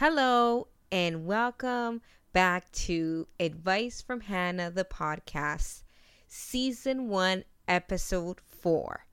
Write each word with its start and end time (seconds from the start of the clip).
Hello, 0.00 0.68
and 0.90 1.26
welcome 1.26 2.00
back 2.32 2.72
to 2.72 3.28
Advice 3.38 4.00
from 4.00 4.22
Hannah, 4.22 4.70
the 4.70 4.86
podcast, 4.86 5.82
season 6.26 7.10
one, 7.10 7.44
episode 7.68 8.40
four. 8.40 9.04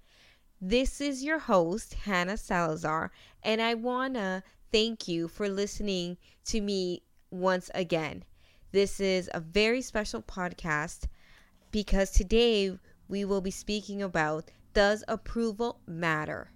This 0.62 1.02
is 1.02 1.26
your 1.26 1.40
host, 1.40 1.94
Hannah 1.94 2.38
Salazar, 2.38 3.12
and 3.44 3.62
I 3.62 3.74
want 3.74 4.14
to 4.14 4.44
thank 4.72 5.10
you 5.10 5.28
for 5.28 5.50
listening 5.50 6.16
to 6.46 6.62
me 6.62 7.04
once 7.32 7.70
again. 7.76 8.24
This 8.72 9.02
is 9.02 9.30
a 9.34 9.42
very 9.42 9.82
special 9.82 10.22
podcast 10.22 11.08
because 11.70 12.12
today 12.12 12.80
we 13.10 13.26
will 13.26 13.42
be 13.42 13.52
speaking 13.52 14.02
about 14.02 14.52
Does 14.74 15.04
approval 15.10 15.82
matter? 15.86 16.52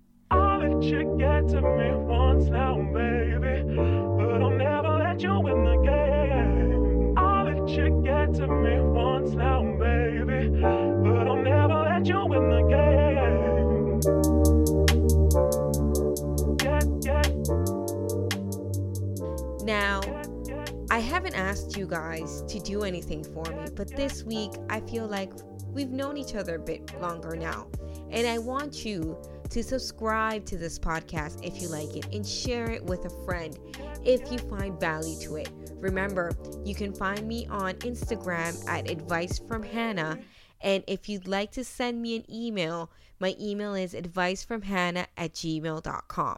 Haven't 21.32 21.48
asked 21.48 21.78
you 21.78 21.88
guys 21.88 22.44
to 22.48 22.60
do 22.60 22.84
anything 22.84 23.24
for 23.24 23.44
me, 23.46 23.66
but 23.76 23.96
this 23.96 24.24
week 24.24 24.52
I 24.70 24.82
feel 24.82 25.08
like 25.08 25.32
we've 25.68 25.90
known 25.90 26.18
each 26.18 26.36
other 26.36 26.56
a 26.56 26.60
bit 26.60 27.00
longer 27.02 27.36
now. 27.36 27.68
And 28.10 28.28
I 28.28 28.38
want 28.38 28.84
you 28.84 29.18
to 29.50 29.64
subscribe 29.64 30.46
to 30.46 30.58
this 30.58 30.78
podcast 30.80 31.46
if 31.46 31.62
you 31.62 31.68
like 31.70 31.96
it 31.96 32.14
and 32.14 32.26
share 32.26 32.70
it 32.72 32.84
with 32.84 33.06
a 33.06 33.26
friend 33.26 33.58
if 34.04 34.32
you 34.32 34.38
find 34.38 34.80
value 34.80 35.20
to 35.22 35.38
it. 35.38 35.50
Remember, 35.76 36.32
you 36.66 36.76
can 36.76 36.94
find 36.94 37.28
me 37.28 37.48
on 37.48 37.74
Instagram 37.76 38.68
at 38.68 38.90
Advice 38.90 39.40
from 39.40 39.64
Hannah. 39.64 40.20
And 40.62 40.84
if 40.88 41.08
you'd 41.08 41.28
like 41.28 41.52
to 41.54 41.64
send 41.64 42.02
me 42.02 42.18
an 42.18 42.26
email, 42.30 42.92
my 43.20 43.36
email 43.40 43.74
is 43.76 43.94
advicefromhannah 43.94 45.08
at 45.18 45.34
gmail.com. 45.34 46.38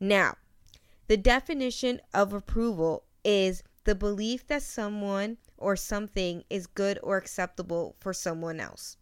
Now, 0.00 0.34
the 1.08 1.16
definition 1.16 2.00
of 2.14 2.32
approval 2.32 3.04
is 3.24 3.62
the 3.84 3.94
belief 3.94 4.46
that 4.46 4.62
someone 4.62 5.38
or 5.56 5.76
something 5.76 6.44
is 6.48 6.66
good 6.66 6.98
or 7.02 7.16
acceptable 7.16 7.96
for 7.98 8.12
someone 8.12 8.60
else. 8.60 8.96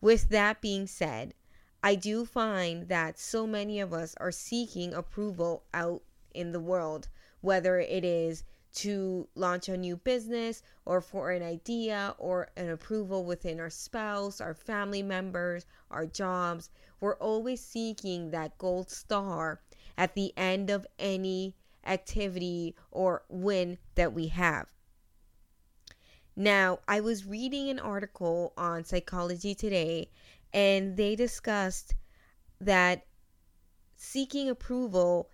With 0.00 0.30
that 0.30 0.60
being 0.60 0.86
said, 0.86 1.34
I 1.82 1.94
do 1.94 2.24
find 2.24 2.88
that 2.88 3.18
so 3.18 3.46
many 3.46 3.80
of 3.80 3.92
us 3.92 4.14
are 4.18 4.32
seeking 4.32 4.94
approval 4.94 5.64
out 5.74 6.02
in 6.34 6.52
the 6.52 6.60
world, 6.60 7.08
whether 7.40 7.78
it 7.78 8.04
is 8.04 8.44
to 8.74 9.28
launch 9.34 9.68
a 9.68 9.76
new 9.76 9.96
business 9.96 10.62
or 10.86 11.00
for 11.00 11.30
an 11.30 11.42
idea 11.42 12.14
or 12.18 12.50
an 12.56 12.70
approval 12.70 13.24
within 13.24 13.60
our 13.60 13.70
spouse, 13.70 14.40
our 14.40 14.54
family 14.54 15.02
members, 15.02 15.66
our 15.90 16.06
jobs. 16.06 16.70
We're 17.00 17.16
always 17.16 17.62
seeking 17.62 18.30
that 18.30 18.56
gold 18.58 18.90
star 18.90 19.60
at 19.96 20.14
the 20.14 20.32
end 20.36 20.70
of 20.70 20.86
any 20.98 21.56
activity 21.86 22.74
or 22.90 23.22
win 23.28 23.78
that 23.94 24.12
we 24.12 24.28
have. 24.28 24.66
Now, 26.34 26.78
I 26.88 27.00
was 27.00 27.26
reading 27.26 27.68
an 27.68 27.78
article 27.78 28.54
on 28.56 28.84
Psychology 28.84 29.54
Today, 29.54 30.08
and 30.52 30.96
they 30.96 31.14
discussed 31.14 31.94
that 32.60 33.04
seeking 33.96 34.48
approval 34.48 35.28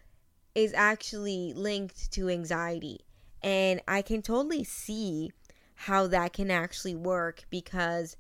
is 0.55 0.75
actually 0.75 1.53
linked 1.55 2.11
to 2.13 2.29
anxiety. 2.29 3.01
And 3.43 3.81
I 3.87 4.03
can 4.03 4.23
totally 4.23 4.65
see 4.65 5.31
how 5.75 6.09
that 6.09 6.33
can 6.33 6.51
actually 6.51 6.97
work 6.97 7.45
because 7.51 8.17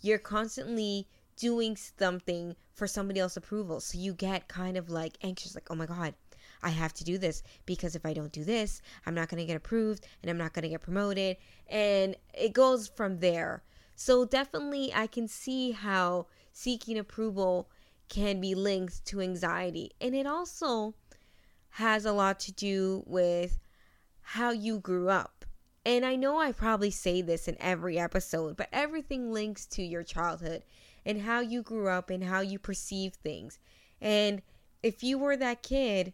you're 0.00 0.18
constantly 0.18 1.08
doing 1.36 1.76
something 1.76 2.54
for 2.80 2.86
somebody 2.86 3.20
else's 3.20 3.36
approval. 3.36 3.78
So 3.78 3.98
you 3.98 4.14
get 4.14 4.48
kind 4.48 4.78
of 4.78 4.88
like 4.88 5.18
anxious, 5.22 5.54
like, 5.54 5.70
oh 5.70 5.74
my 5.74 5.84
God, 5.84 6.14
I 6.62 6.70
have 6.70 6.94
to 6.94 7.04
do 7.04 7.18
this 7.18 7.42
because 7.66 7.94
if 7.94 8.06
I 8.06 8.14
don't 8.14 8.32
do 8.32 8.42
this, 8.42 8.80
I'm 9.04 9.14
not 9.14 9.28
going 9.28 9.38
to 9.38 9.44
get 9.44 9.54
approved 9.54 10.06
and 10.22 10.30
I'm 10.30 10.38
not 10.38 10.54
going 10.54 10.62
to 10.62 10.70
get 10.70 10.80
promoted. 10.80 11.36
And 11.68 12.16
it 12.32 12.54
goes 12.54 12.88
from 12.88 13.20
there. 13.20 13.62
So 13.96 14.24
definitely, 14.24 14.94
I 14.94 15.06
can 15.08 15.28
see 15.28 15.72
how 15.72 16.28
seeking 16.54 16.98
approval 16.98 17.68
can 18.08 18.40
be 18.40 18.54
linked 18.54 19.04
to 19.08 19.20
anxiety. 19.20 19.90
And 20.00 20.14
it 20.14 20.26
also 20.26 20.94
has 21.68 22.06
a 22.06 22.12
lot 22.12 22.40
to 22.40 22.52
do 22.52 23.02
with 23.06 23.58
how 24.22 24.52
you 24.52 24.78
grew 24.78 25.10
up. 25.10 25.44
And 25.84 26.06
I 26.06 26.16
know 26.16 26.38
I 26.38 26.52
probably 26.52 26.90
say 26.90 27.20
this 27.20 27.46
in 27.46 27.56
every 27.60 27.98
episode, 27.98 28.56
but 28.56 28.68
everything 28.72 29.32
links 29.32 29.66
to 29.66 29.82
your 29.82 30.02
childhood 30.02 30.62
and 31.04 31.22
how 31.22 31.40
you 31.40 31.62
grew 31.62 31.88
up 31.88 32.10
and 32.10 32.24
how 32.24 32.40
you 32.40 32.58
perceive 32.58 33.14
things. 33.14 33.58
And 34.00 34.42
if 34.82 35.02
you 35.02 35.18
were 35.18 35.36
that 35.36 35.62
kid 35.62 36.12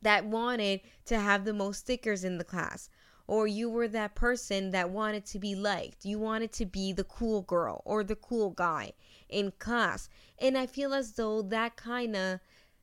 that 0.00 0.24
wanted 0.24 0.80
to 1.06 1.18
have 1.18 1.44
the 1.44 1.52
most 1.52 1.80
stickers 1.80 2.24
in 2.24 2.38
the 2.38 2.44
class, 2.44 2.88
or 3.26 3.46
you 3.46 3.70
were 3.70 3.88
that 3.88 4.14
person 4.14 4.70
that 4.72 4.90
wanted 4.90 5.24
to 5.26 5.38
be 5.38 5.54
liked, 5.54 6.04
you 6.04 6.18
wanted 6.18 6.52
to 6.52 6.66
be 6.66 6.92
the 6.92 7.04
cool 7.04 7.42
girl 7.42 7.82
or 7.84 8.02
the 8.02 8.16
cool 8.16 8.50
guy 8.50 8.92
in 9.28 9.52
class. 9.58 10.08
And 10.38 10.58
I 10.58 10.66
feel 10.66 10.92
as 10.92 11.12
though 11.12 11.42
that 11.42 11.76
kind 11.76 12.16
of 12.16 12.40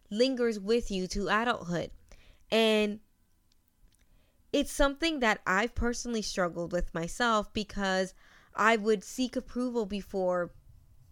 lingers 0.10 0.60
with 0.60 0.90
you 0.90 1.08
to 1.08 1.28
adulthood. 1.28 1.92
And 2.52 3.00
it's 4.52 4.72
something 4.72 5.20
that 5.20 5.42
I've 5.46 5.76
personally 5.76 6.24
struggled 6.24 6.72
with 6.72 6.94
myself 6.94 7.54
because 7.54 8.14
I 8.56 8.78
would 8.78 9.04
seek 9.04 9.36
approval 9.36 9.86
before 9.86 10.52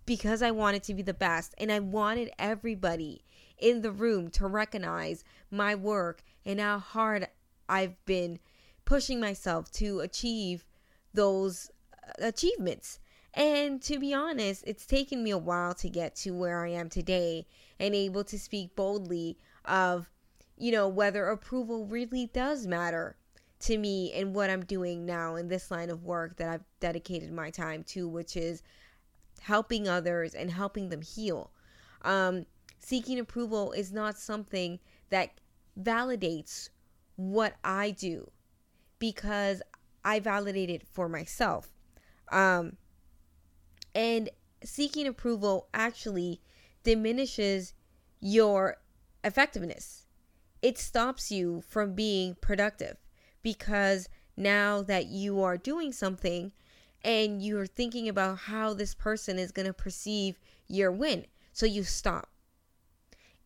because 0.07 0.41
I 0.41 0.49
wanted 0.49 0.81
to 0.83 0.95
be 0.95 1.03
the 1.03 1.13
best 1.13 1.53
and 1.59 1.71
I 1.71 1.79
wanted 1.79 2.31
everybody 2.39 3.23
in 3.59 3.81
the 3.81 3.91
room 3.91 4.29
to 4.31 4.47
recognize 4.47 5.23
my 5.51 5.75
work 5.75 6.23
and 6.45 6.59
how 6.59 6.79
hard 6.79 7.27
I've 7.69 8.03
been 8.05 8.39
pushing 8.85 9.19
myself 9.19 9.69
to 9.73 9.99
achieve 9.99 10.65
those 11.13 11.69
uh, 11.93 12.27
achievements. 12.27 12.99
And 13.33 13.81
to 13.83 13.99
be 13.99 14.13
honest, 14.13 14.63
it's 14.65 14.85
taken 14.85 15.23
me 15.23 15.31
a 15.31 15.37
while 15.37 15.75
to 15.75 15.89
get 15.89 16.15
to 16.17 16.31
where 16.31 16.65
I 16.65 16.69
am 16.69 16.89
today 16.89 17.45
and 17.77 17.93
able 17.93 18.23
to 18.23 18.39
speak 18.39 18.75
boldly 18.75 19.37
of, 19.65 20.09
you 20.57 20.71
know, 20.71 20.87
whether 20.87 21.27
approval 21.27 21.85
really 21.85 22.27
does 22.27 22.65
matter 22.65 23.17
to 23.59 23.77
me 23.77 24.13
and 24.13 24.33
what 24.33 24.49
I'm 24.49 24.63
doing 24.63 25.05
now 25.05 25.35
in 25.35 25.49
this 25.49 25.69
line 25.69 25.89
of 25.89 26.05
work 26.05 26.37
that 26.37 26.49
I've 26.49 26.63
dedicated 26.79 27.33
my 27.33 27.49
time 27.49 27.83
to, 27.89 28.07
which 28.07 28.37
is 28.37 28.63
helping 29.39 29.87
others 29.87 30.33
and 30.33 30.51
helping 30.51 30.89
them 30.89 31.01
heal. 31.01 31.51
Um, 32.03 32.45
seeking 32.79 33.19
approval 33.19 33.71
is 33.71 33.91
not 33.91 34.17
something 34.17 34.79
that 35.09 35.31
validates 35.79 36.69
what 37.15 37.55
I 37.63 37.91
do 37.91 38.31
because 38.99 39.61
I 40.03 40.19
validate 40.19 40.69
it 40.69 40.87
for 40.87 41.09
myself. 41.09 41.69
Um, 42.31 42.77
and 43.93 44.29
seeking 44.63 45.07
approval 45.07 45.67
actually 45.73 46.41
diminishes 46.83 47.73
your 48.19 48.77
effectiveness. 49.23 50.05
It 50.61 50.77
stops 50.77 51.31
you 51.31 51.61
from 51.67 51.93
being 51.93 52.35
productive 52.41 52.97
because 53.43 54.09
now 54.35 54.81
that 54.83 55.07
you 55.07 55.41
are 55.41 55.57
doing 55.57 55.91
something 55.91 56.51
and 57.03 57.41
you're 57.41 57.67
thinking 57.67 58.09
about 58.09 58.39
how 58.39 58.73
this 58.73 58.93
person 58.93 59.37
is 59.39 59.51
going 59.51 59.67
to 59.67 59.73
perceive 59.73 60.39
your 60.67 60.91
win. 60.91 61.25
So 61.53 61.65
you 61.65 61.83
stop 61.83 62.29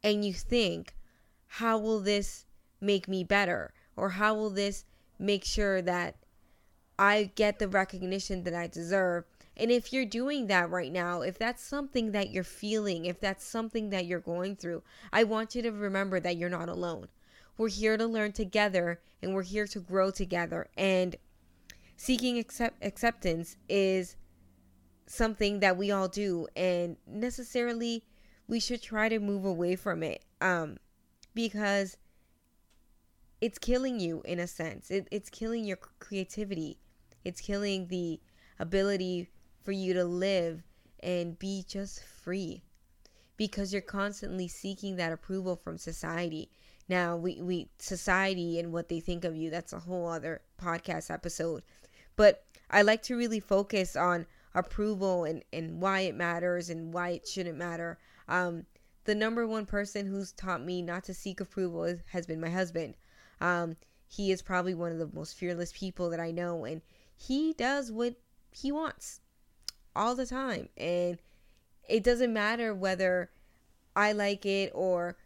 and 0.04 0.26
you 0.26 0.34
think, 0.34 0.96
how 1.48 1.78
will 1.78 2.00
this 2.00 2.46
make 2.80 3.08
me 3.08 3.24
better? 3.24 3.74
Or 3.96 4.10
how 4.10 4.34
will 4.34 4.50
this 4.50 4.86
make 5.20 5.44
sure 5.44 5.82
that 5.82 6.16
I 6.98 7.32
get 7.36 7.60
the 7.60 7.68
recognition 7.68 8.44
that 8.44 8.54
I 8.54 8.68
deserve? 8.68 9.26
And 9.58 9.70
if 9.70 9.94
you're 9.94 10.06
doing 10.06 10.48
that 10.48 10.70
right 10.70 10.92
now, 10.92 11.22
if 11.22 11.38
that's 11.38 11.64
something 11.64 12.12
that 12.14 12.32
you're 12.32 12.44
feeling, 12.44 13.06
if 13.06 13.20
that's 13.20 13.46
something 13.46 13.90
that 13.90 14.06
you're 14.06 14.20
going 14.20 14.56
through, 14.56 14.82
I 15.12 15.24
want 15.24 15.56
you 15.56 15.62
to 15.62 15.72
remember 15.72 16.20
that 16.20 16.38
you're 16.38 16.50
not 16.50 16.70
alone. 16.70 17.10
We're 17.58 17.70
here 17.70 17.98
to 17.98 18.08
learn 18.08 18.32
together 18.32 19.02
and 19.22 19.36
we're 19.36 19.44
here 19.44 19.68
to 19.68 19.80
grow 19.80 20.10
together. 20.10 20.68
And 20.76 21.16
seeking 22.02 22.40
accept- 22.40 22.84
acceptance 22.84 23.58
is 23.70 24.16
something 25.06 25.60
that 25.60 25.78
we 25.78 25.92
all 25.92 26.08
do 26.08 26.48
and 26.56 26.98
necessarily 27.06 28.04
we 28.48 28.60
should 28.60 28.82
try 28.82 29.08
to 29.08 29.20
move 29.20 29.46
away 29.46 29.76
from 29.76 30.02
it 30.02 30.26
um 30.42 30.78
because 31.36 31.98
it's 33.40 33.60
killing 33.60 34.00
you 34.00 34.20
in 34.26 34.40
a 34.40 34.48
sense 34.48 34.90
it, 34.90 35.08
it's 35.12 35.30
killing 35.30 35.64
your 35.64 35.78
creativity 36.00 36.80
it's 37.24 37.40
killing 37.40 37.86
the 37.90 38.20
ability 38.58 39.30
for 39.64 39.72
you 39.72 39.94
to 39.94 40.04
live 40.04 40.64
and 41.04 41.38
be 41.38 41.64
just 41.68 42.04
free 42.04 42.64
because 43.42 43.74
you're 43.74 43.82
constantly 43.82 44.48
seeking 44.48 44.98
that 44.98 45.12
approval 45.12 45.56
from 45.56 45.76
society. 45.76 46.48
Now, 46.88 47.16
we, 47.16 47.42
we 47.42 47.70
society 47.80 48.60
and 48.60 48.72
what 48.72 48.88
they 48.88 49.00
think 49.00 49.26
of 49.26 49.36
you, 49.36 49.50
that's 49.50 49.74
a 49.74 49.80
whole 49.80 50.08
other 50.08 50.42
podcast 50.62 51.10
episode. 51.10 51.64
But 52.16 52.44
I 52.70 52.82
like 52.82 53.04
to 53.04 53.16
really 53.16 53.40
focus 53.40 53.96
on 53.96 54.26
approval 54.54 55.24
and, 55.24 55.44
and 55.54 55.82
why 55.82 56.02
it 56.02 56.16
matters 56.16 56.70
and 56.70 56.94
why 56.94 57.10
it 57.10 57.28
shouldn't 57.28 57.58
matter. 57.58 57.98
Um, 58.28 58.66
the 59.06 59.16
number 59.16 59.48
one 59.48 59.66
person 59.66 60.06
who's 60.06 60.32
taught 60.32 60.64
me 60.64 60.82
not 60.82 61.04
to 61.06 61.14
seek 61.14 61.40
approval 61.40 61.84
is, 61.86 62.00
has 62.12 62.26
been 62.26 62.42
my 62.42 62.50
husband. 62.50 62.96
Um, 63.40 63.76
he 64.08 64.32
is 64.32 64.42
probably 64.42 64.74
one 64.74 64.92
of 64.92 65.00
the 65.00 65.10
most 65.14 65.36
fearless 65.36 65.72
people 65.74 66.10
that 66.10 66.20
I 66.20 66.32
know, 66.32 66.66
and 66.66 66.82
he 67.16 67.54
does 67.54 67.92
what 67.92 68.16
he 68.52 68.72
wants 68.72 69.22
all 69.96 70.16
the 70.16 70.26
time. 70.26 70.70
And 70.78 71.18
it 71.88 72.04
doesn't 72.04 72.34
matter 72.34 72.74
whether 72.74 73.32
I 73.96 74.12
like 74.12 74.46
it 74.46 74.72
or 74.76 75.18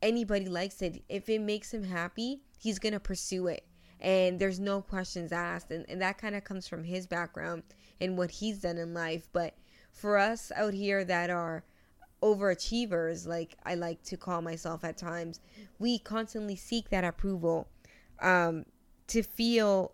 anybody 0.00 0.46
likes 0.46 0.82
it. 0.82 1.02
If 1.08 1.28
it 1.28 1.40
makes 1.40 1.72
him 1.72 1.84
happy, 1.84 2.40
he's 2.58 2.78
going 2.78 2.92
to 2.94 3.00
pursue 3.00 3.46
it. 3.46 3.66
And 4.02 4.38
there's 4.38 4.60
no 4.60 4.82
questions 4.82 5.32
asked. 5.32 5.70
And, 5.70 5.86
and 5.88 6.02
that 6.02 6.18
kind 6.18 6.34
of 6.34 6.44
comes 6.44 6.68
from 6.68 6.84
his 6.84 7.06
background 7.06 7.62
and 8.00 8.18
what 8.18 8.30
he's 8.30 8.58
done 8.58 8.76
in 8.76 8.92
life. 8.92 9.28
But 9.32 9.54
for 9.92 10.18
us 10.18 10.52
out 10.54 10.74
here 10.74 11.04
that 11.04 11.30
are 11.30 11.64
overachievers, 12.22 13.26
like 13.26 13.56
I 13.64 13.76
like 13.76 14.02
to 14.04 14.16
call 14.16 14.42
myself 14.42 14.84
at 14.84 14.98
times, 14.98 15.40
we 15.78 15.98
constantly 15.98 16.56
seek 16.56 16.90
that 16.90 17.04
approval 17.04 17.68
um, 18.20 18.64
to 19.06 19.22
feel 19.22 19.92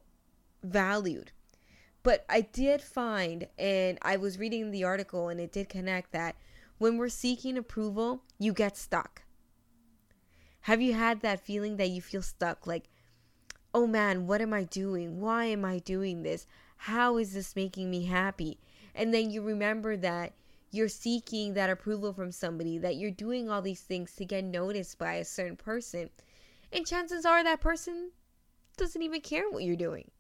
valued. 0.63 1.33
But 2.03 2.25
I 2.29 2.41
did 2.41 2.81
find, 2.81 3.47
and 3.59 3.99
I 4.01 4.17
was 4.17 4.39
reading 4.39 4.71
the 4.71 4.85
article, 4.85 5.29
and 5.29 5.39
it 5.39 5.53
did 5.53 5.69
connect 5.69 6.13
that 6.13 6.37
when 6.79 6.97
we're 6.97 7.09
seeking 7.09 7.59
approval, 7.59 8.23
you 8.39 8.53
get 8.53 8.77
stuck. 8.77 9.23
Have 10.63 10.81
you 10.81 10.95
had 10.95 11.21
that 11.21 11.45
feeling 11.45 11.77
that 11.77 11.91
you 11.91 12.01
feel 12.01 12.23
stuck? 12.23 12.67
Like, 12.67 12.89
oh 13.79 13.87
man, 13.87 14.27
what 14.27 14.41
am 14.41 14.53
I 14.53 14.65
doing? 14.65 15.21
Why 15.21 15.45
am 15.45 15.65
I 15.65 15.79
doing 15.79 16.25
this? 16.25 16.49
How 16.79 17.17
is 17.17 17.33
this 17.33 17.55
making 17.55 17.89
me 17.89 18.07
happy? 18.07 18.59
And 18.93 19.15
then 19.15 19.31
you 19.31 19.41
remember 19.41 19.97
that 19.99 20.33
you're 20.73 20.89
seeking 20.89 21.55
that 21.55 21.71
approval 21.71 22.13
from 22.13 22.33
somebody, 22.33 22.79
that 22.79 22.97
you're 22.97 23.13
doing 23.13 23.49
all 23.49 23.63
these 23.63 23.83
things 23.83 24.17
to 24.17 24.25
get 24.25 24.43
noticed 24.43 24.99
by 24.99 25.13
a 25.13 25.25
certain 25.25 25.57
person. 25.57 26.11
And 26.73 26.85
chances 26.85 27.25
are 27.25 27.45
that 27.45 27.61
person 27.61 28.11
doesn't 28.77 29.01
even 29.01 29.21
care 29.21 29.49
what 29.49 29.63
you're 29.63 29.77
doing 29.77 30.11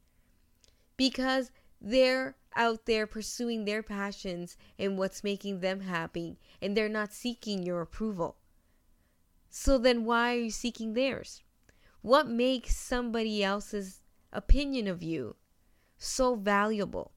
because 0.96 1.50
they're 1.80 2.36
out 2.54 2.86
there 2.86 3.08
pursuing 3.08 3.64
their 3.64 3.82
passions 3.82 4.56
and 4.78 4.96
what's 4.96 5.24
making 5.24 5.58
them 5.58 5.80
happy, 5.80 6.38
and 6.62 6.76
they're 6.76 6.88
not 6.88 7.12
seeking 7.12 7.64
your 7.64 7.80
approval. 7.80 8.36
So 9.50 9.78
then, 9.78 10.04
why 10.04 10.34
are 10.36 10.40
you 10.42 10.50
seeking 10.52 10.94
theirs? 10.94 11.42
What 12.02 12.28
makes 12.28 12.76
somebody 12.76 13.42
else's 13.42 14.02
opinion 14.32 14.86
of 14.86 15.02
you 15.02 15.36
so 15.98 16.34
valuable? 16.34 17.12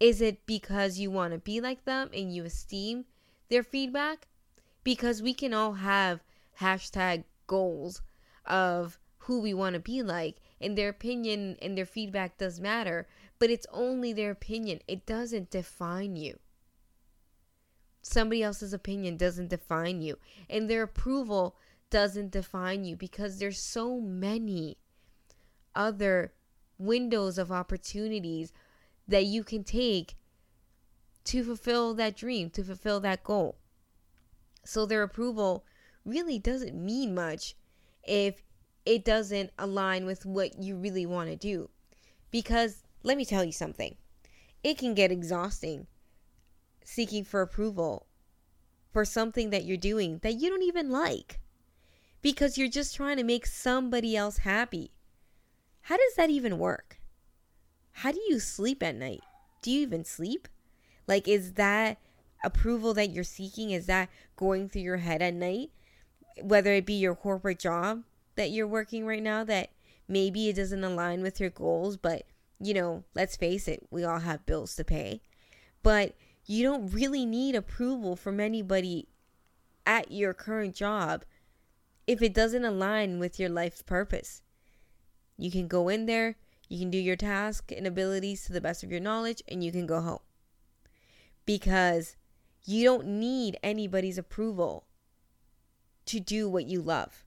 Is 0.00 0.20
it 0.20 0.46
because 0.46 0.98
you 0.98 1.10
want 1.10 1.32
to 1.32 1.38
be 1.38 1.60
like 1.60 1.84
them 1.84 2.10
and 2.12 2.34
you 2.34 2.44
esteem 2.44 3.04
their 3.48 3.62
feedback? 3.62 4.26
Because 4.82 5.22
we 5.22 5.32
can 5.34 5.54
all 5.54 5.74
have 5.74 6.22
hashtag 6.60 7.24
goals 7.46 8.02
of 8.44 8.98
who 9.18 9.40
we 9.40 9.54
want 9.54 9.74
to 9.74 9.80
be 9.80 10.02
like, 10.02 10.36
and 10.60 10.76
their 10.76 10.90
opinion 10.90 11.56
and 11.62 11.76
their 11.76 11.86
feedback 11.86 12.36
does 12.36 12.60
matter, 12.60 13.06
but 13.38 13.50
it's 13.50 13.66
only 13.72 14.12
their 14.12 14.30
opinion. 14.30 14.80
It 14.86 15.06
doesn't 15.06 15.50
define 15.50 16.16
you. 16.16 16.38
Somebody 18.02 18.42
else's 18.42 18.74
opinion 18.74 19.16
doesn't 19.16 19.48
define 19.48 20.02
you, 20.02 20.18
and 20.50 20.68
their 20.68 20.82
approval 20.82 21.56
doesn't 21.94 22.32
define 22.32 22.82
you 22.82 22.96
because 22.96 23.38
there's 23.38 23.60
so 23.60 24.00
many 24.00 24.76
other 25.76 26.32
windows 26.76 27.38
of 27.38 27.52
opportunities 27.52 28.52
that 29.06 29.26
you 29.26 29.44
can 29.44 29.62
take 29.62 30.16
to 31.22 31.44
fulfill 31.44 31.94
that 31.94 32.16
dream, 32.16 32.50
to 32.50 32.64
fulfill 32.64 32.98
that 32.98 33.22
goal. 33.22 33.58
So 34.64 34.84
their 34.84 35.04
approval 35.04 35.64
really 36.04 36.36
doesn't 36.36 36.74
mean 36.74 37.14
much 37.14 37.54
if 38.02 38.42
it 38.84 39.04
doesn't 39.04 39.52
align 39.56 40.04
with 40.04 40.26
what 40.26 40.60
you 40.60 40.74
really 40.74 41.06
want 41.06 41.30
to 41.30 41.36
do. 41.36 41.70
Because 42.32 42.82
let 43.04 43.16
me 43.16 43.24
tell 43.24 43.44
you 43.44 43.52
something 43.52 43.94
it 44.64 44.78
can 44.78 44.94
get 44.94 45.12
exhausting 45.12 45.86
seeking 46.84 47.22
for 47.22 47.40
approval 47.40 48.08
for 48.92 49.04
something 49.04 49.50
that 49.50 49.64
you're 49.64 49.76
doing 49.76 50.18
that 50.24 50.40
you 50.40 50.50
don't 50.50 50.64
even 50.64 50.90
like 50.90 51.38
because 52.24 52.56
you're 52.56 52.68
just 52.68 52.96
trying 52.96 53.18
to 53.18 53.22
make 53.22 53.44
somebody 53.44 54.16
else 54.16 54.38
happy. 54.38 54.90
How 55.82 55.98
does 55.98 56.14
that 56.16 56.30
even 56.30 56.58
work? 56.58 56.98
How 57.92 58.12
do 58.12 58.20
you 58.30 58.40
sleep 58.40 58.82
at 58.82 58.94
night? 58.96 59.20
Do 59.60 59.70
you 59.70 59.82
even 59.82 60.06
sleep? 60.06 60.48
Like, 61.06 61.28
is 61.28 61.52
that 61.52 61.98
approval 62.42 62.94
that 62.94 63.10
you're 63.10 63.24
seeking? 63.24 63.72
Is 63.72 63.84
that 63.86 64.08
going 64.36 64.70
through 64.70 64.80
your 64.80 64.96
head 64.96 65.20
at 65.20 65.34
night? 65.34 65.70
Whether 66.40 66.72
it 66.72 66.86
be 66.86 66.94
your 66.94 67.14
corporate 67.14 67.58
job 67.58 68.04
that 68.36 68.50
you're 68.50 68.66
working 68.66 69.04
right 69.04 69.22
now 69.22 69.44
that 69.44 69.68
maybe 70.08 70.48
it 70.48 70.56
doesn't 70.56 70.82
align 70.82 71.20
with 71.20 71.38
your 71.38 71.50
goals, 71.50 71.98
but 71.98 72.22
you 72.58 72.72
know, 72.72 73.04
let's 73.14 73.36
face 73.36 73.68
it, 73.68 73.86
we 73.90 74.02
all 74.02 74.20
have 74.20 74.46
bills 74.46 74.74
to 74.76 74.84
pay. 74.84 75.20
But 75.82 76.14
you 76.46 76.62
don't 76.62 76.88
really 76.88 77.26
need 77.26 77.54
approval 77.54 78.16
from 78.16 78.40
anybody 78.40 79.08
at 79.84 80.10
your 80.10 80.32
current 80.32 80.74
job 80.74 81.26
if 82.06 82.22
it 82.22 82.34
doesn't 82.34 82.64
align 82.64 83.18
with 83.18 83.38
your 83.40 83.48
life's 83.48 83.82
purpose. 83.82 84.42
You 85.36 85.50
can 85.50 85.68
go 85.68 85.88
in 85.88 86.06
there, 86.06 86.36
you 86.68 86.78
can 86.78 86.90
do 86.90 86.98
your 86.98 87.16
task 87.16 87.72
and 87.72 87.86
abilities 87.86 88.44
to 88.44 88.52
the 88.52 88.60
best 88.60 88.82
of 88.82 88.90
your 88.90 89.00
knowledge, 89.00 89.42
and 89.48 89.62
you 89.62 89.72
can 89.72 89.86
go 89.86 90.00
home. 90.00 90.20
Because 91.46 92.16
you 92.64 92.84
don't 92.84 93.06
need 93.06 93.58
anybody's 93.62 94.18
approval 94.18 94.86
to 96.06 96.20
do 96.20 96.48
what 96.48 96.66
you 96.66 96.80
love. 96.80 97.24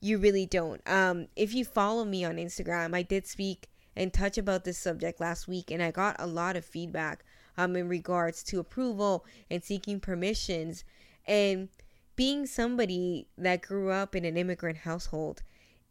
You 0.00 0.18
really 0.18 0.46
don't. 0.46 0.82
Um, 0.86 1.28
if 1.36 1.54
you 1.54 1.64
follow 1.64 2.04
me 2.04 2.24
on 2.24 2.36
Instagram, 2.36 2.94
I 2.94 3.02
did 3.02 3.26
speak 3.26 3.68
and 3.94 4.12
touch 4.12 4.36
about 4.36 4.64
this 4.64 4.78
subject 4.78 5.20
last 5.20 5.48
week, 5.48 5.70
and 5.70 5.82
I 5.82 5.90
got 5.90 6.16
a 6.18 6.26
lot 6.26 6.56
of 6.56 6.64
feedback 6.64 7.24
um, 7.56 7.76
in 7.76 7.88
regards 7.88 8.42
to 8.44 8.60
approval 8.60 9.24
and 9.50 9.64
seeking 9.64 10.00
permissions. 10.00 10.84
And 11.26 11.70
being 12.16 12.46
somebody 12.46 13.28
that 13.38 13.62
grew 13.62 13.90
up 13.90 14.16
in 14.16 14.24
an 14.24 14.36
immigrant 14.36 14.78
household, 14.78 15.42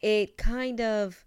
it 0.01 0.37
kind 0.37 0.81
of 0.81 1.25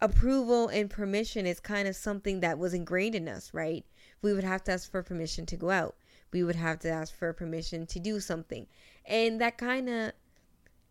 approval 0.00 0.68
and 0.68 0.90
permission 0.90 1.46
is 1.46 1.60
kind 1.60 1.86
of 1.86 1.96
something 1.96 2.40
that 2.40 2.58
was 2.58 2.74
ingrained 2.74 3.14
in 3.14 3.28
us, 3.28 3.52
right? 3.54 3.84
We 4.22 4.32
would 4.32 4.44
have 4.44 4.64
to 4.64 4.72
ask 4.72 4.90
for 4.90 5.02
permission 5.02 5.46
to 5.46 5.56
go 5.56 5.70
out. 5.70 5.96
We 6.32 6.42
would 6.42 6.56
have 6.56 6.80
to 6.80 6.90
ask 6.90 7.14
for 7.14 7.32
permission 7.32 7.86
to 7.86 8.00
do 8.00 8.20
something. 8.20 8.66
And 9.06 9.40
that 9.40 9.58
kind 9.58 9.88
of 9.88 10.12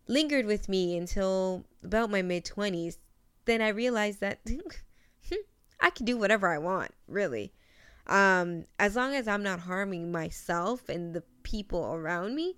lingered 0.08 0.46
with 0.46 0.68
me 0.68 0.96
until 0.96 1.64
about 1.82 2.10
my 2.10 2.22
mid 2.22 2.44
20s. 2.44 2.98
Then 3.44 3.60
I 3.60 3.68
realized 3.68 4.20
that 4.20 4.40
I 5.80 5.90
can 5.90 6.06
do 6.06 6.16
whatever 6.16 6.48
I 6.48 6.58
want, 6.58 6.92
really. 7.06 7.52
Um, 8.06 8.66
as 8.78 8.96
long 8.96 9.14
as 9.14 9.28
I'm 9.28 9.42
not 9.42 9.60
harming 9.60 10.12
myself 10.12 10.88
and 10.88 11.14
the 11.14 11.22
people 11.42 11.92
around 11.92 12.34
me, 12.34 12.56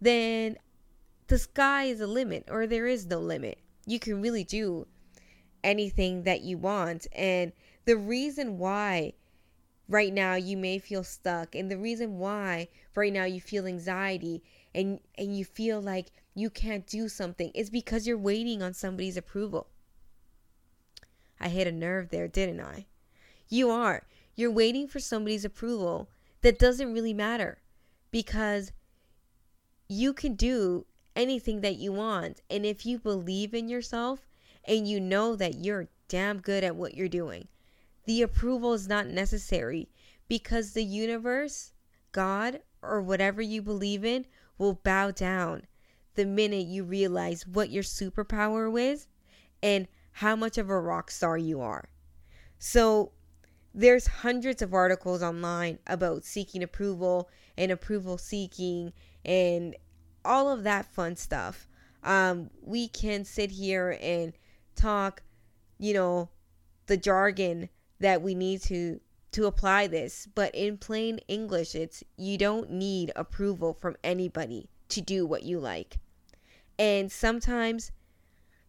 then 0.00 0.58
the 1.26 1.38
sky 1.38 1.84
is 1.84 2.00
a 2.00 2.06
limit 2.06 2.44
or 2.50 2.66
there 2.66 2.86
is 2.86 3.06
no 3.06 3.18
limit. 3.18 3.58
You 3.86 3.98
can 3.98 4.20
really 4.20 4.44
do 4.44 4.86
anything 5.62 6.22
that 6.22 6.42
you 6.42 6.58
want. 6.58 7.06
And 7.12 7.52
the 7.84 7.96
reason 7.96 8.58
why 8.58 9.14
right 9.88 10.12
now 10.12 10.34
you 10.34 10.56
may 10.56 10.78
feel 10.78 11.02
stuck 11.02 11.54
and 11.54 11.70
the 11.70 11.78
reason 11.78 12.18
why 12.18 12.68
right 12.94 13.12
now 13.12 13.24
you 13.24 13.40
feel 13.40 13.66
anxiety 13.66 14.42
and 14.74 15.00
and 15.16 15.36
you 15.36 15.44
feel 15.44 15.80
like 15.80 16.10
you 16.34 16.50
can't 16.50 16.86
do 16.86 17.08
something 17.08 17.50
is 17.54 17.70
because 17.70 18.06
you're 18.06 18.18
waiting 18.18 18.62
on 18.62 18.74
somebody's 18.74 19.16
approval. 19.16 19.66
I 21.40 21.48
hit 21.48 21.66
a 21.66 21.72
nerve 21.72 22.10
there, 22.10 22.28
didn't 22.28 22.60
I? 22.60 22.86
You 23.48 23.70
are. 23.70 24.06
You're 24.36 24.50
waiting 24.50 24.86
for 24.86 25.00
somebody's 25.00 25.44
approval 25.44 26.08
that 26.42 26.58
doesn't 26.58 26.92
really 26.92 27.14
matter 27.14 27.58
because 28.10 28.72
you 29.88 30.12
can 30.12 30.34
do 30.34 30.86
anything 31.16 31.60
that 31.62 31.76
you 31.76 31.92
want. 31.92 32.40
And 32.48 32.64
if 32.64 32.86
you 32.86 32.98
believe 32.98 33.54
in 33.54 33.68
yourself 33.68 34.28
and 34.64 34.86
you 34.86 35.00
know 35.00 35.34
that 35.36 35.56
you're 35.56 35.88
damn 36.08 36.40
good 36.40 36.62
at 36.62 36.76
what 36.76 36.94
you're 36.94 37.08
doing, 37.08 37.48
the 38.06 38.22
approval 38.22 38.72
is 38.72 38.88
not 38.88 39.06
necessary 39.06 39.88
because 40.28 40.72
the 40.72 40.84
universe, 40.84 41.72
God, 42.12 42.60
or 42.82 43.02
whatever 43.02 43.42
you 43.42 43.62
believe 43.62 44.04
in 44.04 44.26
will 44.56 44.74
bow 44.74 45.10
down 45.10 45.66
the 46.14 46.24
minute 46.24 46.66
you 46.66 46.84
realize 46.84 47.46
what 47.46 47.70
your 47.70 47.82
superpower 47.82 48.80
is 48.80 49.06
and 49.62 49.88
how 50.12 50.34
much 50.34 50.58
of 50.58 50.68
a 50.68 50.80
rock 50.80 51.10
star 51.10 51.38
you 51.38 51.60
are. 51.60 51.88
So 52.58 53.12
there's 53.74 54.06
hundreds 54.06 54.62
of 54.62 54.74
articles 54.74 55.22
online 55.22 55.78
about 55.86 56.24
seeking 56.24 56.62
approval 56.62 57.30
and 57.56 57.70
approval 57.70 58.18
seeking 58.18 58.92
and 59.24 59.76
all 60.24 60.50
of 60.50 60.64
that 60.64 60.92
fun 60.92 61.16
stuff. 61.16 61.68
Um, 62.02 62.50
we 62.62 62.88
can 62.88 63.24
sit 63.24 63.50
here 63.50 63.98
and 64.00 64.32
talk, 64.76 65.22
you 65.78 65.94
know, 65.94 66.30
the 66.86 66.96
jargon 66.96 67.68
that 68.00 68.22
we 68.22 68.34
need 68.34 68.62
to 68.62 69.00
to 69.30 69.46
apply 69.46 69.86
this, 69.86 70.26
but 70.34 70.54
in 70.54 70.78
plain 70.78 71.18
English, 71.28 71.74
it's 71.74 72.02
you 72.16 72.38
don't 72.38 72.70
need 72.70 73.12
approval 73.14 73.74
from 73.74 73.94
anybody 74.02 74.70
to 74.88 75.02
do 75.02 75.26
what 75.26 75.42
you 75.42 75.60
like. 75.60 75.98
And 76.78 77.12
sometimes 77.12 77.92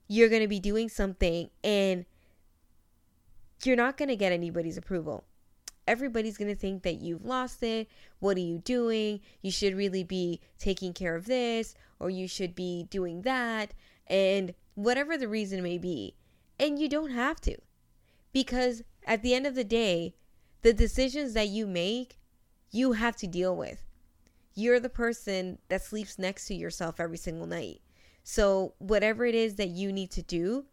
you're 0.08 0.27
going 0.27 0.41
to 0.41 0.48
be 0.48 0.60
doing 0.60 0.89
something 0.89 1.50
and 1.63 2.06
you're 3.63 3.75
not 3.75 3.96
going 3.96 4.10
to 4.10 4.15
get 4.15 4.32
anybody's 4.32 4.77
approval. 4.77 5.24
Everybody's 5.89 6.38
going 6.38 6.53
to 6.53 6.55
think 6.55 6.84
that 6.84 7.01
you've 7.01 7.25
lost 7.25 7.63
it. 7.63 7.89
What 8.19 8.38
are 8.38 8.41
you 8.41 8.60
doing? 8.60 9.22
You 9.41 9.50
should 9.50 9.75
really 9.75 10.03
be 10.03 10.39
taking 10.60 10.93
care 10.93 11.15
of 11.15 11.25
this, 11.25 11.74
or 12.00 12.12
you 12.12 12.27
should 12.27 12.53
be 12.53 12.86
doing 12.91 13.24
that, 13.24 13.74
and 14.05 14.53
whatever 14.75 15.17
the 15.17 15.27
reason 15.27 15.63
may 15.63 15.79
be. 15.79 16.13
And 16.60 16.77
you 16.77 16.89
don't 16.89 17.10
have 17.10 17.41
to. 17.41 17.58
Because 18.31 18.84
at 19.08 19.24
the 19.24 19.34
end 19.34 19.48
of 19.48 19.55
the 19.55 19.63
day, 19.63 20.13
the 20.62 20.74
decisions 20.74 21.34
that 21.34 21.48
you 21.48 21.65
make, 21.65 22.19
you 22.69 22.91
have 22.91 23.15
to 23.15 23.25
deal 23.25 23.55
with. 23.58 23.81
You're 24.53 24.79
the 24.79 24.89
person 24.89 25.58
that 25.69 25.84
sleeps 25.84 26.19
next 26.19 26.46
to 26.50 26.53
yourself 26.53 27.00
every 27.00 27.17
single 27.17 27.48
night. 27.48 27.81
So, 28.24 28.74
whatever 28.77 29.25
it 29.25 29.34
is 29.34 29.55
that 29.55 29.69
you 29.69 29.91
need 29.91 30.12
to 30.12 30.22
do 30.22 30.65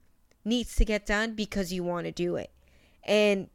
needs 0.44 0.76
to 0.76 0.84
get 0.84 1.06
done 1.06 1.32
because 1.32 1.72
you 1.72 1.84
want 1.84 2.04
to 2.04 2.12
do 2.12 2.36
it. 2.36 2.50
And 3.02 3.48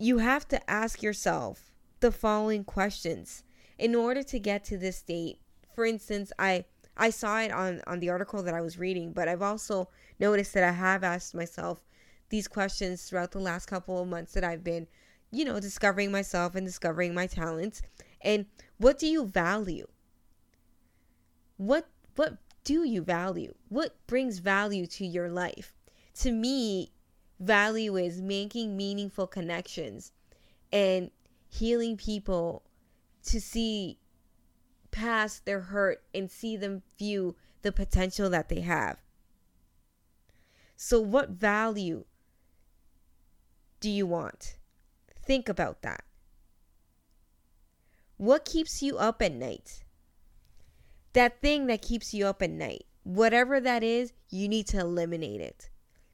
you 0.00 0.18
have 0.18 0.48
to 0.48 0.70
ask 0.70 1.02
yourself 1.02 1.70
the 2.00 2.10
following 2.10 2.64
questions 2.64 3.44
in 3.78 3.94
order 3.94 4.22
to 4.22 4.38
get 4.38 4.64
to 4.64 4.78
this 4.78 4.96
state. 4.96 5.38
For 5.74 5.84
instance, 5.84 6.32
I 6.38 6.64
I 6.96 7.10
saw 7.10 7.40
it 7.40 7.52
on 7.52 7.82
on 7.86 8.00
the 8.00 8.08
article 8.08 8.42
that 8.42 8.54
I 8.54 8.62
was 8.62 8.78
reading, 8.78 9.12
but 9.12 9.28
I've 9.28 9.42
also 9.42 9.88
noticed 10.18 10.54
that 10.54 10.64
I 10.64 10.72
have 10.72 11.04
asked 11.04 11.34
myself 11.34 11.84
these 12.30 12.48
questions 12.48 13.04
throughout 13.04 13.32
the 13.32 13.40
last 13.40 13.66
couple 13.66 14.00
of 14.00 14.08
months 14.08 14.32
that 14.32 14.44
I've 14.44 14.64
been, 14.64 14.86
you 15.30 15.44
know, 15.44 15.60
discovering 15.60 16.10
myself 16.10 16.54
and 16.54 16.66
discovering 16.66 17.12
my 17.12 17.26
talents. 17.26 17.82
And 18.22 18.46
what 18.78 18.98
do 18.98 19.06
you 19.06 19.26
value? 19.26 19.86
What 21.58 21.88
what 22.16 22.38
do 22.64 22.84
you 22.84 23.02
value? 23.02 23.54
What 23.68 23.94
brings 24.06 24.38
value 24.38 24.86
to 24.86 25.04
your 25.04 25.28
life? 25.28 25.74
To 26.20 26.32
me, 26.32 26.92
value 27.40 27.96
is 27.96 28.20
making 28.20 28.76
meaningful 28.76 29.26
connections 29.26 30.12
and 30.72 31.10
healing 31.48 31.96
people 31.96 32.62
to 33.24 33.40
see 33.40 33.98
past 34.90 35.46
their 35.46 35.60
hurt 35.60 36.02
and 36.14 36.30
see 36.30 36.56
them 36.56 36.82
view 36.98 37.34
the 37.62 37.72
potential 37.72 38.30
that 38.30 38.48
they 38.48 38.60
have. 38.60 38.98
So, 40.76 41.00
what 41.00 41.30
value 41.30 42.04
do 43.80 43.90
you 43.90 44.06
want? 44.06 44.56
Think 45.22 45.48
about 45.48 45.82
that. 45.82 46.04
What 48.16 48.44
keeps 48.44 48.82
you 48.82 48.98
up 48.98 49.22
at 49.22 49.32
night? 49.32 49.82
That 51.12 51.40
thing 51.40 51.66
that 51.66 51.82
keeps 51.82 52.14
you 52.14 52.26
up 52.26 52.42
at 52.42 52.50
night, 52.50 52.86
whatever 53.02 53.60
that 53.60 53.82
is, 53.82 54.12
you 54.28 54.48
need 54.48 54.66
to 54.68 54.78
eliminate 54.78 55.40
it 55.40 55.70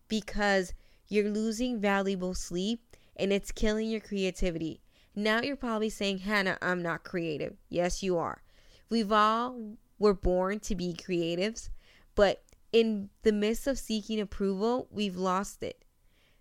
because 0.08 0.72
you're 1.08 1.30
losing 1.30 1.80
valuable 1.80 2.34
sleep 2.34 2.96
and 3.16 3.32
it's 3.32 3.52
killing 3.52 3.88
your 3.88 4.00
creativity. 4.00 4.80
Now 5.14 5.40
you're 5.40 5.56
probably 5.56 5.90
saying, 5.90 6.18
Hannah, 6.18 6.58
I'm 6.60 6.82
not 6.82 7.04
creative. 7.04 7.56
Yes, 7.68 8.02
you 8.02 8.18
are. 8.18 8.42
We've 8.90 9.12
all 9.12 9.76
were 9.98 10.14
born 10.14 10.60
to 10.60 10.74
be 10.74 10.94
creatives, 10.94 11.70
but 12.14 12.42
in 12.72 13.08
the 13.22 13.32
midst 13.32 13.66
of 13.66 13.78
seeking 13.78 14.20
approval, 14.20 14.88
we've 14.90 15.16
lost 15.16 15.62
it. 15.62 15.84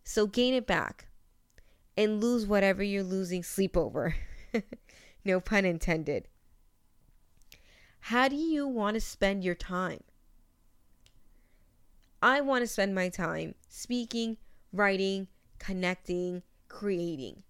So 0.03 0.27
gain 0.27 0.53
it 0.53 0.67
back 0.67 1.07
and 1.97 2.21
lose 2.21 2.45
whatever 2.45 2.83
you're 2.83 3.03
losing 3.03 3.43
sleep 3.43 3.77
over. 3.77 4.15
no 5.25 5.39
pun 5.39 5.65
intended. 5.65 6.27
How 7.99 8.27
do 8.27 8.35
you 8.35 8.67
want 8.67 8.95
to 8.95 9.01
spend 9.01 9.43
your 9.43 9.55
time? 9.55 10.03
I 12.21 12.41
want 12.41 12.61
to 12.61 12.67
spend 12.67 12.93
my 12.93 13.09
time 13.09 13.55
speaking, 13.67 14.37
writing, 14.75 15.27
connecting, 15.59 16.43
creating. 16.67 17.43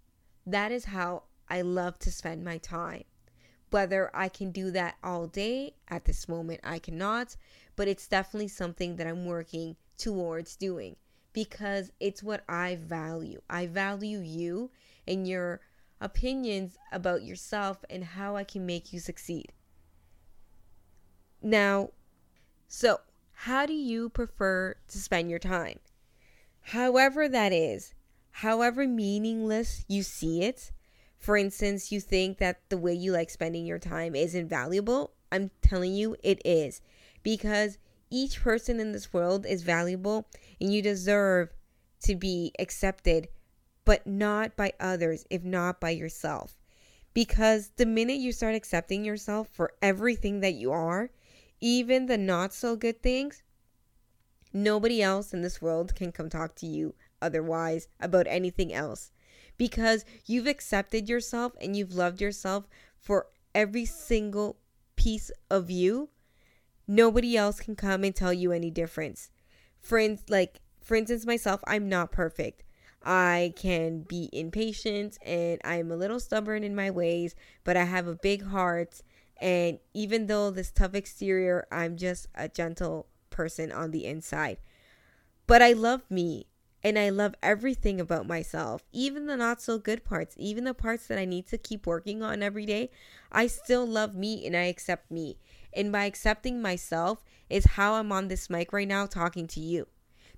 That 0.45 0.71
is 0.71 0.85
how 0.85 1.23
I 1.49 1.61
love 1.61 1.99
to 1.99 2.11
spend 2.11 2.43
my 2.43 2.57
time. 2.57 3.03
Whether 3.71 4.15
I 4.15 4.29
can 4.29 4.51
do 4.51 4.71
that 4.71 4.95
all 5.03 5.27
day, 5.27 5.73
at 5.87 6.05
this 6.05 6.29
moment 6.29 6.61
I 6.63 6.79
cannot, 6.79 7.35
but 7.75 7.87
it's 7.87 8.07
definitely 8.07 8.47
something 8.47 8.95
that 8.95 9.07
I'm 9.07 9.25
working 9.25 9.75
towards 9.97 10.55
doing 10.55 10.95
because 11.33 11.91
it's 11.99 12.23
what 12.23 12.43
I 12.47 12.77
value. 12.77 13.41
I 13.49 13.67
value 13.67 14.19
you 14.19 14.71
and 15.07 15.27
your 15.27 15.59
opinions 15.99 16.77
about 16.91 17.23
yourself 17.23 17.83
and 17.89 18.03
how 18.03 18.35
I 18.35 18.43
can 18.43 18.65
make 18.65 18.93
you 18.93 18.99
succeed. 18.99 19.51
Now, 21.41 21.89
so 22.67 23.01
how 23.33 23.65
do 23.65 23.73
you 23.73 24.09
prefer 24.09 24.75
to 24.87 24.97
spend 24.97 25.29
your 25.29 25.39
time? 25.39 25.79
However, 26.69 27.29
that 27.29 27.53
is, 27.53 27.93
however 28.31 28.87
meaningless 28.87 29.85
you 29.87 30.01
see 30.01 30.41
it, 30.41 30.71
for 31.19 31.37
instance, 31.37 31.91
you 31.91 31.99
think 31.99 32.39
that 32.39 32.59
the 32.69 32.77
way 32.77 32.91
you 32.91 33.11
like 33.11 33.29
spending 33.29 33.67
your 33.67 33.77
time 33.77 34.15
is 34.15 34.33
invaluable, 34.33 35.13
I'm 35.31 35.51
telling 35.61 35.93
you 35.93 36.15
it 36.23 36.41
is. 36.43 36.81
Because 37.21 37.77
each 38.09 38.41
person 38.41 38.79
in 38.79 38.93
this 38.93 39.13
world 39.13 39.45
is 39.45 39.61
valuable 39.61 40.27
and 40.59 40.73
you 40.73 40.81
deserve 40.81 41.53
to 42.01 42.15
be 42.15 42.51
accepted, 42.57 43.27
but 43.85 44.07
not 44.07 44.55
by 44.55 44.73
others, 44.79 45.23
if 45.29 45.43
not 45.43 45.79
by 45.79 45.91
yourself. 45.91 46.57
Because 47.13 47.73
the 47.75 47.85
minute 47.85 48.17
you 48.17 48.31
start 48.31 48.55
accepting 48.55 49.05
yourself 49.05 49.49
for 49.51 49.73
everything 49.83 50.39
that 50.39 50.55
you 50.55 50.71
are, 50.71 51.11
even 51.61 52.07
the 52.07 52.17
not 52.17 52.55
so 52.55 52.75
good 52.75 53.03
things, 53.03 53.43
Nobody 54.55 55.01
else 55.01 55.33
in 55.33 55.41
this 55.41 55.61
world 55.61 55.95
can 55.95 56.13
come 56.13 56.29
talk 56.29 56.55
to 56.55 56.65
you 56.65 56.95
otherwise 57.21 57.89
about 57.99 58.25
anything 58.29 58.71
else 58.71 59.11
because 59.57 60.05
you've 60.25 60.47
accepted 60.47 61.09
yourself 61.09 61.51
and 61.59 61.75
you've 61.75 61.93
loved 61.93 62.21
yourself 62.21 62.65
for 62.97 63.27
every 63.53 63.83
single 63.83 64.55
piece 64.95 65.29
of 65.49 65.69
you. 65.69 66.07
Nobody 66.87 67.35
else 67.35 67.59
can 67.59 67.75
come 67.75 68.05
and 68.05 68.15
tell 68.15 68.31
you 68.31 68.53
any 68.53 68.71
difference. 68.71 69.29
Friends, 69.81 70.23
like 70.29 70.61
for 70.81 70.95
instance, 70.95 71.25
myself, 71.25 71.59
I'm 71.67 71.89
not 71.89 72.13
perfect. 72.13 72.63
I 73.03 73.51
can 73.57 74.03
be 74.03 74.29
impatient 74.31 75.17
and 75.21 75.59
I'm 75.65 75.91
a 75.91 75.97
little 75.97 76.21
stubborn 76.21 76.63
in 76.63 76.73
my 76.73 76.89
ways, 76.91 77.35
but 77.65 77.75
I 77.75 77.83
have 77.83 78.07
a 78.07 78.15
big 78.15 78.45
heart. 78.45 79.01
And 79.41 79.79
even 79.93 80.27
though 80.27 80.49
this 80.49 80.71
tough 80.71 80.95
exterior, 80.95 81.67
I'm 81.73 81.97
just 81.97 82.27
a 82.35 82.47
gentle 82.47 83.07
person 83.35 83.71
on 83.71 83.91
the 83.91 84.05
inside. 84.05 84.57
But 85.45 85.61
I 85.61 85.73
love 85.73 86.09
me 86.09 86.47
and 86.81 86.97
I 86.97 87.09
love 87.09 87.35
everything 87.43 87.99
about 87.99 88.27
myself, 88.27 88.83
even 88.91 89.25
the 89.25 89.35
not 89.35 89.61
so 89.61 89.77
good 89.77 90.05
parts, 90.05 90.35
even 90.37 90.63
the 90.63 90.73
parts 90.73 91.07
that 91.07 91.19
I 91.19 91.25
need 91.25 91.47
to 91.47 91.57
keep 91.57 91.85
working 91.85 92.23
on 92.23 92.41
every 92.41 92.65
day. 92.65 92.91
I 93.31 93.47
still 93.47 93.85
love 93.85 94.15
me 94.15 94.45
and 94.45 94.55
I 94.55 94.65
accept 94.65 95.11
me. 95.11 95.37
And 95.73 95.91
by 95.91 96.05
accepting 96.05 96.61
myself 96.61 97.25
is 97.49 97.65
how 97.65 97.95
I'm 97.95 98.11
on 98.11 98.27
this 98.29 98.49
mic 98.49 98.71
right 98.71 98.87
now 98.87 99.05
talking 99.05 99.47
to 99.47 99.59
you. 99.59 99.87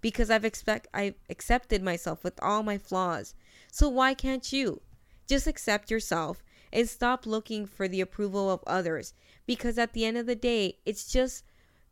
Because 0.02 0.30
I've 0.30 0.46
expect 0.46 0.88
I've 0.94 1.16
accepted 1.30 1.84
myself 1.84 2.24
with 2.24 2.42
all 2.42 2.64
my 2.64 2.78
flaws. 2.78 3.36
So 3.72 3.90
why 3.90 4.14
can't 4.14 4.52
you? 4.52 4.82
Just 5.28 5.48
accept 5.48 5.92
yourself 5.92 6.44
and 6.74 6.88
stop 6.88 7.26
looking 7.26 7.66
for 7.66 7.88
the 7.88 8.02
approval 8.02 8.50
of 8.50 8.64
others 8.66 9.14
because 9.46 9.78
at 9.78 9.94
the 9.94 10.06
end 10.06 10.18
of 10.18 10.26
the 10.26 10.36
day, 10.36 10.78
it's 10.86 11.12
just 11.12 11.44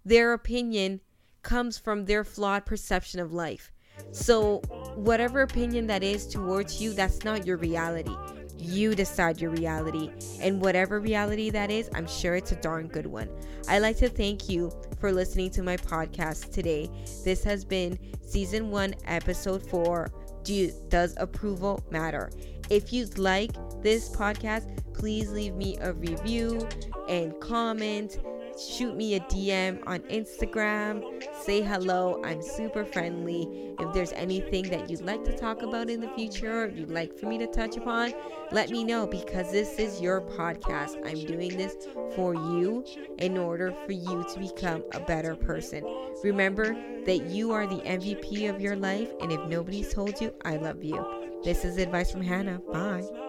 their 0.05 0.33
opinion 0.33 1.01
comes 1.41 1.77
from 1.77 2.05
their 2.05 2.23
flawed 2.23 2.65
perception 2.65 3.19
of 3.19 3.33
life. 3.33 3.71
So, 4.11 4.59
whatever 4.95 5.41
opinion 5.41 5.87
that 5.87 6.03
is 6.03 6.27
towards 6.27 6.81
you, 6.81 6.93
that's 6.93 7.23
not 7.23 7.45
your 7.45 7.57
reality. 7.57 8.15
You 8.57 8.95
decide 8.95 9.39
your 9.39 9.51
reality. 9.51 10.11
And 10.41 10.61
whatever 10.61 10.99
reality 10.99 11.49
that 11.51 11.71
is, 11.71 11.89
I'm 11.93 12.07
sure 12.07 12.35
it's 12.35 12.51
a 12.51 12.57
darn 12.57 12.87
good 12.87 13.05
one. 13.05 13.29
I'd 13.67 13.79
like 13.79 13.97
to 13.97 14.09
thank 14.09 14.49
you 14.49 14.71
for 14.99 15.11
listening 15.11 15.49
to 15.51 15.63
my 15.63 15.77
podcast 15.77 16.51
today. 16.51 16.89
This 17.23 17.43
has 17.43 17.63
been 17.63 17.97
season 18.21 18.69
one, 18.69 18.95
episode 19.05 19.65
four. 19.69 20.11
Do, 20.43 20.71
does 20.89 21.15
approval 21.17 21.83
matter? 21.89 22.29
If 22.69 22.91
you 22.91 23.05
like 23.17 23.51
this 23.81 24.09
podcast, 24.09 24.93
please 24.93 25.31
leave 25.31 25.55
me 25.55 25.77
a 25.81 25.93
review 25.93 26.67
and 27.07 27.39
comment 27.39 28.17
shoot 28.57 28.95
me 28.95 29.15
a 29.15 29.19
DM 29.21 29.81
on 29.85 29.99
Instagram. 30.01 31.03
Say 31.41 31.61
hello. 31.61 32.21
I'm 32.23 32.41
super 32.41 32.85
friendly. 32.85 33.75
If 33.79 33.93
there's 33.93 34.13
anything 34.13 34.69
that 34.69 34.89
you'd 34.89 35.01
like 35.01 35.23
to 35.25 35.37
talk 35.37 35.61
about 35.61 35.89
in 35.89 35.99
the 35.99 36.09
future 36.09 36.63
or 36.63 36.69
you'd 36.69 36.91
like 36.91 37.17
for 37.17 37.25
me 37.25 37.37
to 37.39 37.47
touch 37.47 37.77
upon, 37.77 38.13
let 38.51 38.69
me 38.69 38.83
know 38.83 39.05
because 39.05 39.51
this 39.51 39.77
is 39.79 40.01
your 40.01 40.21
podcast. 40.21 40.95
I'm 41.05 41.25
doing 41.25 41.57
this 41.57 41.75
for 42.15 42.33
you 42.33 42.85
in 43.17 43.37
order 43.37 43.73
for 43.85 43.91
you 43.91 44.25
to 44.33 44.39
become 44.39 44.83
a 44.93 44.99
better 44.99 45.35
person. 45.35 45.83
Remember 46.23 46.75
that 47.05 47.25
you 47.27 47.51
are 47.51 47.67
the 47.67 47.81
MVP 47.81 48.49
of 48.49 48.61
your 48.61 48.75
life, 48.75 49.11
and 49.21 49.31
if 49.31 49.41
nobody's 49.47 49.93
told 49.93 50.19
you, 50.21 50.33
I 50.43 50.55
love 50.57 50.83
you. 50.83 51.05
This 51.43 51.65
is 51.65 51.77
advice 51.77 52.11
from 52.11 52.21
Hannah. 52.21 52.59
Bye. 52.71 53.24